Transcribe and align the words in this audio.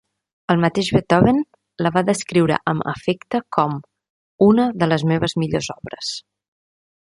El 0.51 0.61
mateix 0.61 0.87
Beethoven 0.95 1.41
la 1.87 1.91
va 1.97 2.03
descriure 2.07 2.57
amb 2.73 2.89
afecte 2.93 3.43
com 3.59 3.77
"una 4.49 4.67
de 4.81 4.91
les 4.95 5.07
meves 5.13 5.39
millors 5.45 5.71
obres". 5.79 6.11